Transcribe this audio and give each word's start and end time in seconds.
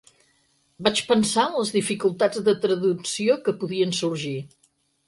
Vaig 0.87 1.01
pensar 1.11 1.45
en 1.51 1.59
les 1.59 1.71
dificultats 1.75 2.43
de 2.51 2.57
traducció 2.67 3.39
que 3.47 3.57
podien 3.63 3.97
sorgir. 4.01 4.39